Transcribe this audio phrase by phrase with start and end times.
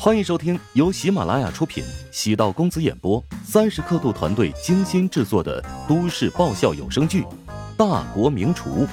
[0.00, 7.22] 欢迎收听由喜马拉雅出品、喜道公子演播、三十刻度团队精心制作的都市爆笑有声剧
[7.76, 8.86] 《大国名厨》，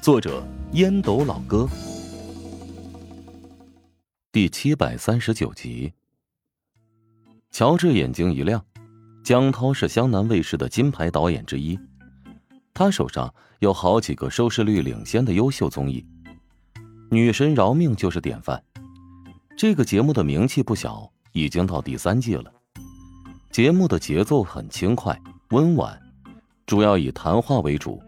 [0.00, 0.42] 作者
[0.72, 1.68] 烟斗老哥，
[4.32, 5.92] 第七百三十九集。
[7.50, 8.64] 乔治眼睛一亮，
[9.22, 11.78] 江涛是湘南卫视的金牌导演之一，
[12.72, 16.02] 他手上有好几个收视率领先的优秀综艺，
[17.10, 18.64] 《女神饶命》就是典范。
[19.58, 22.44] 这个节目的名气不小，已经到第三季了。
[23.50, 26.00] 节目的节奏很轻快、温婉，
[26.64, 28.00] 主要以谈话为主，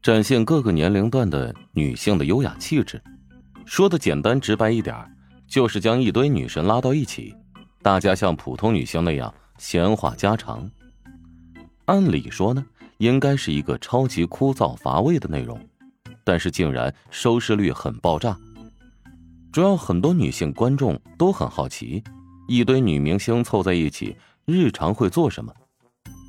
[0.00, 2.98] 展现各个年龄段的女性的优雅气质。
[3.66, 4.96] 说的简单直白一点，
[5.46, 7.34] 就是将一堆女神拉到一起，
[7.82, 10.70] 大家像普通女性那样闲话家常。
[11.84, 12.64] 按理说呢，
[12.96, 15.60] 应该是一个超级枯燥乏味的内容，
[16.24, 18.34] 但是竟然收视率很爆炸。
[19.50, 22.02] 主要很多女性观众都很好奇，
[22.46, 25.52] 一堆女明星凑在一起，日常会做什么？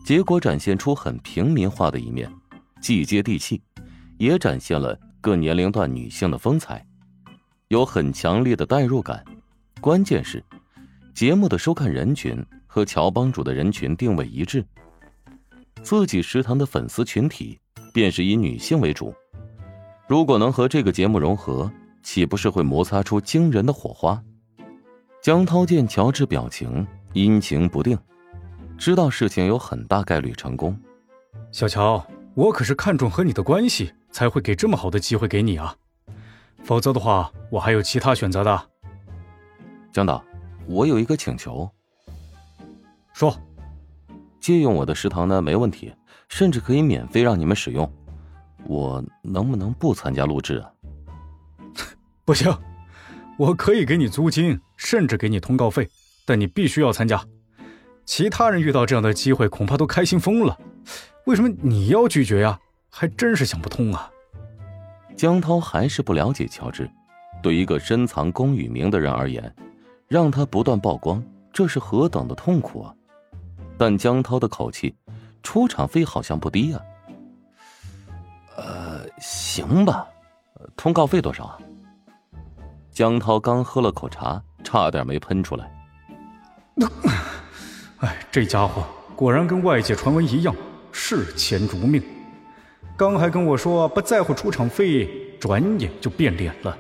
[0.06, 2.31] 结果展现出很平民化的一面，
[2.81, 3.61] 既接地气，
[4.17, 6.84] 也展现了各年龄段女性的风采，
[7.67, 9.23] 有很强烈的代入感。
[9.81, 10.44] 关键是，
[11.14, 14.66] 节目的收看人群和乔帮主的人群定位一致，
[15.83, 17.59] 自己食堂的粉丝群体
[17.94, 19.14] 便是以女性为主。
[20.08, 24.22] 如果能和这个节目融合，岂不是会摩擦出惊人的火花？
[25.22, 27.97] 江涛见乔治表情阴晴不定，
[28.78, 30.80] 知道事情有很大概率成功。
[31.52, 32.05] 小乔，
[32.36, 35.75] 我可是看中和你的关系，才会给这么好的机会给你啊！
[36.64, 38.70] 否则的话，我还有其他选择的。
[39.92, 40.23] 江导，
[40.67, 41.70] 我有一个请求。
[43.11, 43.36] 说，
[44.39, 45.94] 借用我的食堂呢，没问题，
[46.30, 47.92] 甚至可以免费让你们使用。
[48.66, 50.72] 我能不能不参加录制啊？
[52.30, 52.56] 不行，
[53.40, 55.90] 我可以给你租金，甚至给你通告费，
[56.28, 57.26] 但你必须要参加。
[58.06, 60.56] 其他人遇到这样的机会，恐怕都开心疯了。
[61.26, 62.60] 为什么你要拒绝呀？
[62.92, 64.12] 还真是想不通啊！
[65.18, 66.88] 江涛还是不了解乔治，
[67.42, 69.52] 对一个深藏功与名的人而言，
[70.08, 72.94] 让他不断曝光，这是何等的痛苦啊！
[73.76, 74.95] 但江涛的口气，
[75.42, 76.82] 出场费好像不低啊。
[78.56, 80.08] 呃，行吧，
[80.78, 81.60] 通告费多少啊？
[82.99, 85.71] 江涛刚喝了口茶，差点没喷出来。
[87.99, 88.83] 哎，这家伙
[89.15, 90.54] 果然跟外界传闻一样，
[90.92, 92.04] 视钱如命。
[92.98, 95.08] 刚还跟我说不在乎出场费，
[95.39, 96.77] 转眼就变脸了。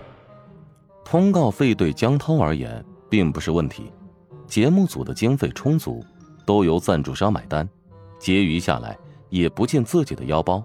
[1.05, 3.89] 通告费对江涛而言并不是问题，
[4.45, 6.03] 节目组的经费充足，
[6.45, 7.65] 都由赞助商买单，
[8.19, 8.97] 结余下来
[9.29, 10.61] 也不进自己的腰包。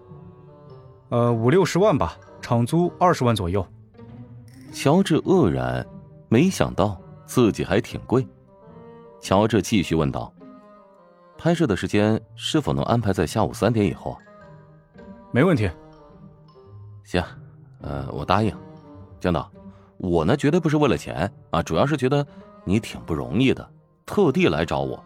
[1.10, 3.64] 呃，五六十万吧，场租二十万左右。
[4.74, 5.86] 乔治愕然，
[6.28, 8.26] 没想到自己还挺贵。
[9.20, 10.34] 乔治继续问道
[11.38, 14.18] ：“拍摄的时间是否能安排在下午三点以后
[15.30, 15.70] ？”“没问题。
[17.04, 17.22] ”“行，
[17.82, 18.52] 呃，我答应。
[19.20, 19.48] ”“江导，
[19.96, 22.26] 我呢绝对不是为了钱啊，主要是觉得
[22.64, 23.66] 你挺不容易的，
[24.04, 25.02] 特地来找我。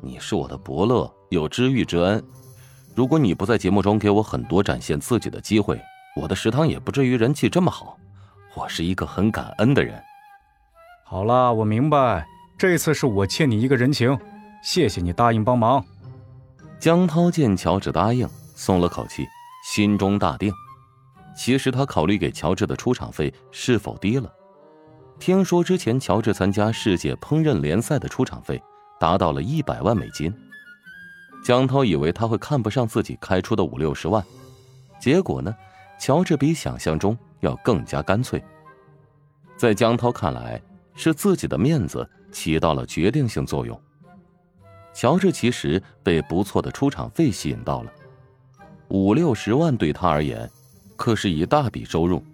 [0.00, 2.22] 你是我的伯乐，有知遇之恩。
[2.94, 5.80] 如果你不在节目中给我很多展现自己的机会，
[6.14, 7.98] 我的食堂也不至于人气这么好。”
[8.56, 10.00] 我是一个很感恩的人。
[11.04, 12.26] 好了，我明白，
[12.56, 14.16] 这次是我欠你一个人情，
[14.62, 15.84] 谢谢你答应帮忙。
[16.78, 19.26] 江涛见乔治答应，松了口气，
[19.64, 20.52] 心中大定。
[21.36, 24.32] 其实他考虑给乔治的出场费是否低了。
[25.18, 28.62] 听说之前乔治参加世界烹饪联赛的出场费
[29.00, 30.32] 达到了一百万美金，
[31.44, 34.24] 江涛以为他会看不上自己开出的五六十万，
[35.00, 35.54] 结果呢，
[35.98, 37.16] 乔治比想象中。
[37.44, 38.42] 要更加干脆。
[39.54, 40.58] 在江涛看来，
[40.94, 43.78] 是自己的面子起到了决定性作用。
[44.94, 47.92] 乔治其实被不错的出场费吸引到了，
[48.88, 50.50] 五六十万对他而言，
[50.96, 52.24] 可是一大笔收入。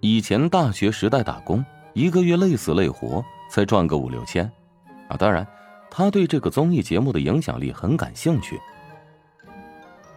[0.00, 4.44] 以前大学时代打工，一个月累死累活才赚个五六千。
[5.08, 5.46] 啊，当然，
[5.88, 8.58] 他对这个综艺节目的影响力很感兴趣。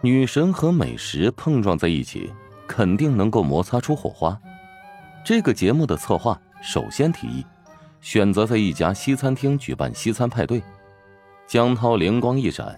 [0.00, 2.28] 女神和美食碰撞在一起。
[2.72, 4.40] 肯定能够摩擦出火花。
[5.22, 7.44] 这个节目的策划首先提议，
[8.00, 10.62] 选择在一家西餐厅举办西餐派对。
[11.46, 12.74] 江涛灵光一闪，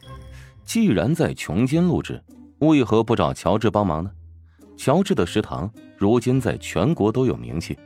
[0.64, 2.20] 既然在琼金录制，
[2.58, 4.10] 为何不找乔治帮忙呢？
[4.76, 7.78] 乔治的食堂如今在全国都有名气。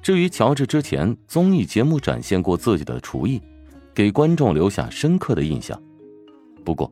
[0.00, 3.42] 至于乔治之前综艺节目展现过自己的厨艺，
[3.92, 5.78] 给观众留下深刻的印象。
[6.64, 6.90] 不过，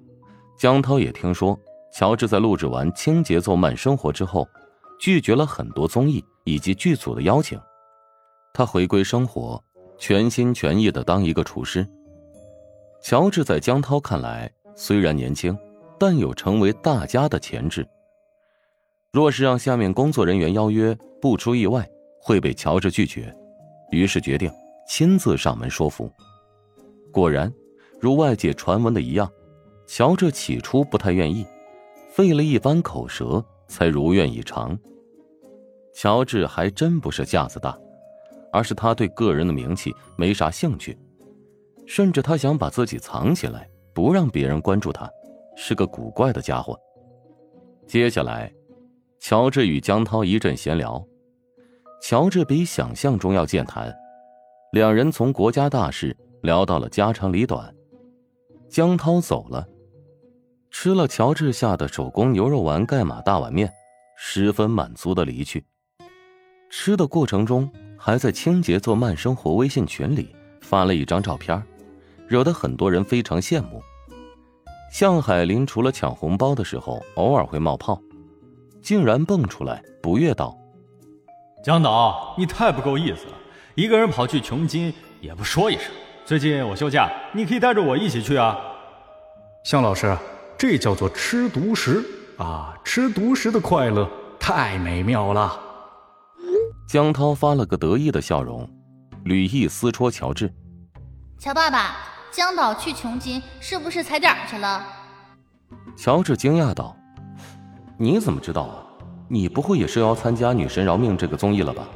[0.59, 1.59] 江涛也听说。
[1.95, 4.49] 乔治在录制完《轻节奏慢生活》之后，
[4.99, 7.57] 拒绝了很多综艺以及剧组的邀请。
[8.53, 9.63] 他回归生活，
[9.97, 11.87] 全心全意的当一个厨师。
[13.01, 15.57] 乔治在江涛看来虽然年轻，
[15.97, 17.87] 但有成为大家的潜质。
[19.13, 21.89] 若是让下面工作人员邀约，不出意外
[22.19, 23.33] 会被乔治拒绝，
[23.93, 24.51] 于是决定
[24.89, 26.11] 亲自上门说服。
[27.13, 27.53] 果然，
[28.01, 29.31] 如外界传闻的一样，
[29.87, 31.47] 乔治起初不太愿意，
[32.15, 34.79] 费了一番口舌才如愿以偿。
[35.93, 37.77] 乔治还真不是架子大。
[38.53, 40.97] 而是他对个人的名气没啥兴趣，
[41.87, 45.11] 甚至他想把自己藏起来，不让别人关注他，
[45.57, 46.79] 是个古怪的家伙。
[47.85, 48.55] 接下来，
[49.19, 51.05] 乔治与江涛一阵闲聊，
[52.01, 53.93] 乔治比想象中要健谈，
[54.71, 57.75] 两人从国家大事聊到了家长里短。
[58.69, 59.67] 江涛走了，
[60.77, 63.73] 吃了乔治下的手工牛肉丸盖码大碗面，
[64.17, 65.65] 十分满足的离去。
[66.69, 67.71] 吃的过程中。
[67.97, 71.63] 还在清洁做慢生活微信群里发了一张照片，
[72.29, 73.81] 惹得很多人非常羡慕。
[74.93, 77.99] 向海林除了抢红包的时候偶尔会冒泡，
[78.83, 80.55] 竟然蹦出来不悦道
[81.65, 83.33] ：“江导，你太不够意思了，
[83.75, 84.93] 一个人跑去琼金
[85.23, 85.91] 也不说一声。
[86.27, 88.59] 最近我休假，你可以带着我一起去啊。”
[89.65, 90.15] 向老师，
[90.57, 92.05] 这叫做吃独食
[92.39, 92.75] 啊！
[92.85, 94.09] 吃独食的快乐
[94.39, 95.61] 太美妙了。
[96.89, 98.69] 江涛发了个得意的笑容，
[99.25, 100.53] 吕毅撕戳乔治
[101.39, 101.97] ：“乔爸爸，
[102.31, 104.87] 江导去琼金是不是踩点去了？”
[105.97, 106.97] 乔治惊讶道
[107.99, 108.85] ：“你怎么知道啊？
[109.29, 111.89] 你不会也是要参加《女神饶命》这个综艺了吧？”“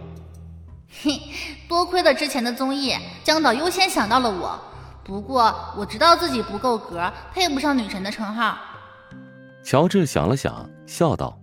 [1.03, 1.21] 嘿，
[1.69, 4.59] 多亏了之前的综艺，江导优先想到了我。
[5.09, 8.57] 不过我知道自己不够格，配不上女神的称号。”
[9.65, 11.37] 乔治想了想，笑道：“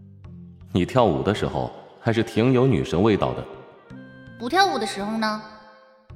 [0.72, 1.70] 你跳舞的时候。”
[2.06, 3.44] 还是挺有女神味道的。
[4.38, 5.42] 不跳舞的时候呢？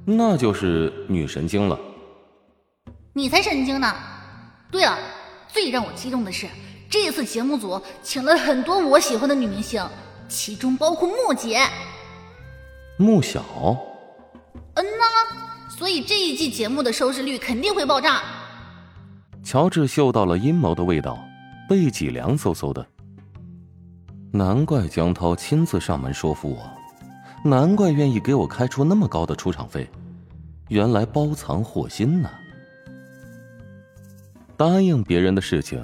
[0.06, 1.76] 那就是女神经了。
[3.12, 3.92] 你才神经呢！
[4.70, 4.96] 对了，
[5.48, 6.46] 最让我激动的是，
[6.88, 9.84] 这次节目组请了很多我喜欢的女明星，
[10.28, 11.60] 其中包括木姐。
[12.98, 13.44] 木小。
[14.76, 15.49] 嗯呐，
[15.80, 18.22] 所以这一季节目的收视率肯定会爆炸。
[19.42, 21.18] 乔治嗅到了阴谋的味道，
[21.70, 22.86] 背脊凉飕飕的。
[24.30, 26.70] 难怪江涛亲自上门说服我，
[27.50, 29.90] 难怪愿意给我开出那么高的出场费，
[30.68, 32.30] 原来包藏祸心呢。
[34.58, 35.82] 答应别人的事情，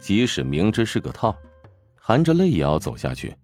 [0.00, 1.36] 即使明知是个套，
[1.96, 3.36] 含着泪也要走下去。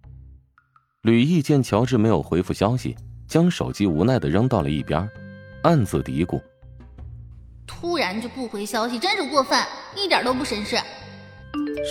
[1.03, 5.07] 吕毅见乔治没有回复消息，将手机无奈的扔到了一边，
[5.63, 6.41] 暗自嘀咕：
[7.67, 9.63] 突然就不回消息，真是过分，
[9.95, 10.77] 一点都不绅士。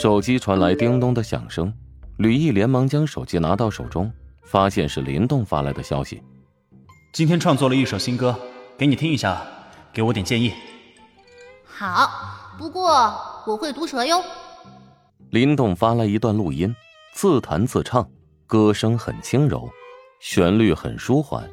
[0.00, 1.72] 手机传来叮咚的响声。
[2.16, 4.12] 吕毅连忙将手机拿到手中，
[4.44, 6.22] 发现是林动发来的消息。
[7.14, 8.38] 今天创作了一首新歌，
[8.76, 9.42] 给你听一下，
[9.92, 10.52] 给我点建议。
[11.64, 12.10] 好，
[12.58, 13.14] 不过
[13.46, 14.22] 我会毒舌哟。
[15.30, 16.74] 林动发来一段录音，
[17.14, 18.06] 自弹自唱，
[18.46, 19.70] 歌声很轻柔，
[20.20, 21.48] 旋律很舒缓。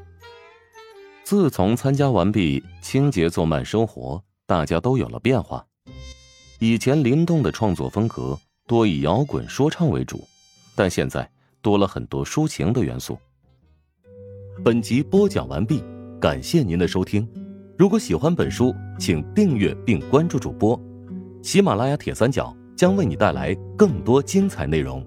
[1.30, 5.62] 自从参加完毕清洁做慢生活，大家都有了变化。
[6.60, 10.26] 以前林动的创作风格多以摇滚说唱为主。
[10.74, 11.30] 但现在
[11.62, 13.18] 多了很多抒情的元素。
[14.64, 15.84] 本集播讲完毕，
[16.18, 17.28] 感谢您的收听。
[17.78, 20.82] 如果喜欢本书，请订阅并关注主播。
[21.44, 25.06] 喜马拉雅铁三角将为你带来更多精彩内容。